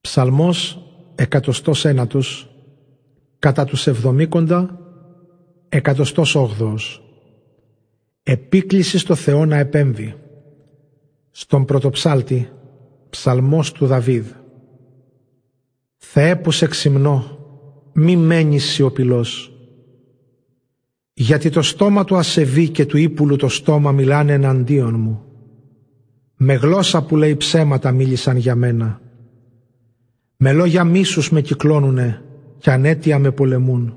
[0.00, 0.82] Ψαλμός
[1.14, 2.54] εκατοστός ένατος
[3.38, 4.78] κατά τους εβδομήκοντα
[5.68, 7.02] εκατοστός όγδοος.
[8.22, 10.14] Επίκληση στο Θεό να επέμβει.
[11.30, 12.48] Στον πρωτοψάλτη
[13.10, 14.26] ψαλμός του Δαβίδ.
[15.96, 17.38] Θεέ που σε ξυμνώ
[17.92, 19.52] μη μένεις σιωπηλός.
[21.12, 25.24] Γιατί το στόμα του ασεβή και του ύπουλου το στόμα μιλάνε εναντίον μου.
[26.36, 29.00] Με γλώσσα που λέει ψέματα μίλησαν για μένα
[30.42, 32.22] με λόγια μίσους με κυκλώνουνε
[32.58, 33.96] και ανέτεια με πολεμούν.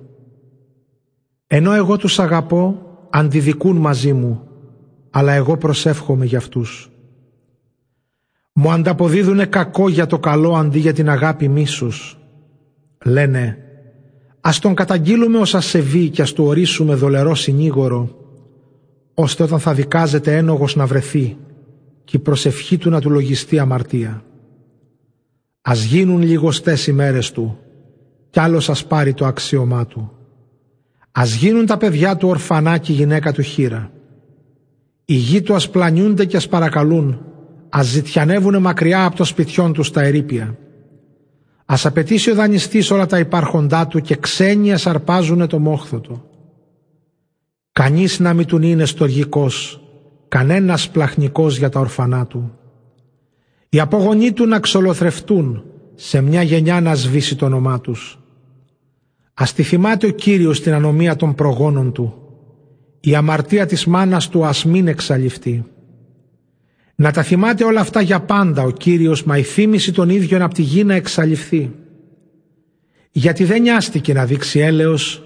[1.48, 4.48] Ενώ εγώ τους αγαπώ, αντιδικούν μαζί μου,
[5.10, 6.92] αλλά εγώ προσεύχομαι για αυτούς.
[8.54, 12.18] Μου ανταποδίδουνε κακό για το καλό αντί για την αγάπη μίσους.
[13.06, 13.58] Λένε,
[14.42, 18.10] ας τον καταγγείλουμε ως ασεβή και ας του ορίσουμε δολερό συνήγορο,
[19.14, 21.38] ώστε όταν θα δικάζεται ένογος να βρεθεί
[22.04, 24.23] και η προσευχή του να του λογιστεί αμαρτία.
[25.66, 27.58] Ας γίνουν λιγοστές οι μέρες του
[28.34, 30.11] κι άλλος ας πάρει το αξίωμά του.
[31.11, 33.92] Ας γίνουν τα παιδιά του ορφανά και η γυναίκα του χείρα.
[35.05, 37.22] Οι γη του ας πλανιούνται και ας παρακαλούν,
[37.70, 40.58] ας ζητιανεύουνε μακριά από το σπιτιόν τους στα ερήπια.
[41.66, 46.23] Ας απαιτήσει ο δανειστής όλα τα υπάρχοντά του και ξένοι ας αρπάζουνε το μόχθο του.
[47.72, 49.81] Κανείς να μην του είναι στοργικός,
[50.27, 52.58] κανένας πλαχνικός για τα ορφανά του.
[53.74, 55.64] Οι απογονοί του να ξολοθρευτούν,
[55.96, 58.20] σε μια γενιά να σβήσει το όνομά τους.
[59.34, 62.14] Ας τη θυμάται ο Κύριος την ανομία των προγόνων του.
[63.00, 65.64] Η αμαρτία της μάνας του ας μην εξαλειφθεί.
[66.96, 70.54] Να τα θυμάται όλα αυτά για πάντα ο Κύριος, μα η θύμηση των ίδιων από
[70.54, 71.72] τη γη να εξαλειφθεί.
[73.12, 75.24] Γιατί δεν νοιάστηκε να δείξει έλεος,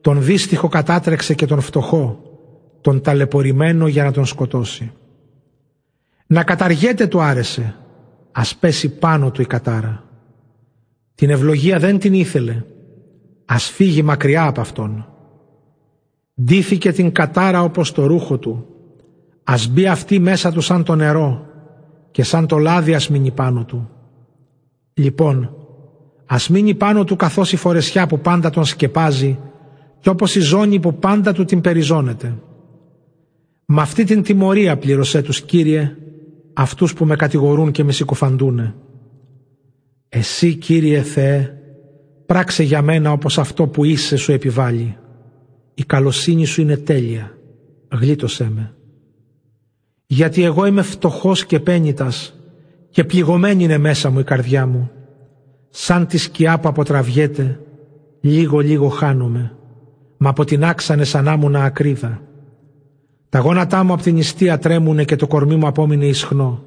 [0.00, 2.22] τον δύστιχο κατάτρεξε και τον φτωχό,
[2.80, 4.92] τον ταλαιπωρημένο για να τον σκοτώσει.
[6.34, 7.74] Να καταργέται του άρεσε,
[8.32, 10.04] ας πέσει πάνω του η κατάρα.
[11.14, 12.62] Την ευλογία δεν την ήθελε,
[13.44, 15.06] ας φύγει μακριά από αυτόν.
[16.42, 18.66] Ντύθηκε την κατάρα όπως το ρούχο του,
[19.44, 21.46] ας μπει αυτή μέσα του σαν το νερό
[22.10, 23.90] και σαν το λάδι ας μείνει πάνω του.
[24.94, 25.56] Λοιπόν,
[26.26, 29.38] ας μείνει πάνω του καθώς η φορεσιά που πάντα τον σκεπάζει
[30.00, 32.34] και όπως η ζώνη που πάντα του την περιζώνεται.
[33.64, 35.96] Με αυτή την τιμωρία πλήρωσέ τους Κύριε
[36.54, 38.74] αυτούς που με κατηγορούν και με συκοφαντούνε.
[40.08, 41.58] Εσύ Κύριε Θεέ
[42.26, 44.96] πράξε για μένα όπως αυτό που είσαι σου επιβάλλει.
[45.74, 47.38] Η καλοσύνη σου είναι τέλεια.
[47.92, 48.74] Γλίτωσέ με.
[50.06, 52.34] Γιατί εγώ είμαι φτωχός και πένιτας
[52.90, 54.90] και πληγωμένη είναι μέσα μου η καρδιά μου.
[55.70, 57.60] Σαν τη σκιά που αποτραβιέται,
[58.20, 59.56] λίγο λίγο χάνομαι,
[60.16, 62.22] μα από την άξανε σαν να ακρίδα.
[63.34, 66.62] Τα γόνατά μου από την νηστεία τρέμουνε και το κορμί μου απόμεινε ισχνό.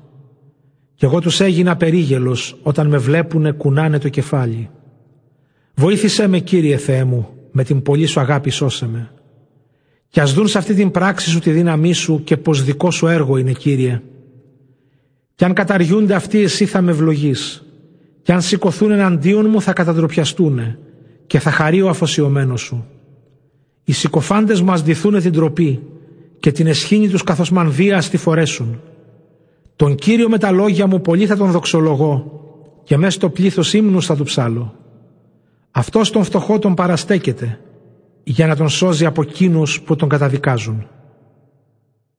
[0.96, 4.70] Κι εγώ τους έγινα περίγελος όταν με βλέπουνε κουνάνε το κεφάλι.
[5.76, 9.12] Βοήθησέ με Κύριε Θεέ μου, με την πολύ σου αγάπη σώσε με.
[10.10, 13.08] Κι ας δουν σε αυτή την πράξη σου τη δύναμή σου και πως δικό σου
[13.08, 14.02] έργο είναι Κύριε.
[15.36, 17.64] Κι αν καταργούνται αυτοί εσύ θα με ευλογείς.
[18.22, 20.80] Κι αν σηκωθούν εναντίον μου θα κατατροπιαστούνε
[21.28, 22.86] και θα χαρεί ο αφοσιωμένος σου.
[23.84, 25.82] Οι συκοφάντες μου ας την τροπή
[26.40, 28.82] και την εσχήνη τους καθώς μανδύα στη φορέσουν.
[29.76, 32.42] Τον Κύριο με τα λόγια μου πολύ θα τον δοξολογώ
[32.84, 34.74] και μέσα στο πλήθος ύμνους θα του ψάλω.
[35.72, 37.60] Αυτός τον φτωχό τον παραστέκεται
[38.24, 40.88] για να τον σώζει από εκείνους που τον καταδικάζουν.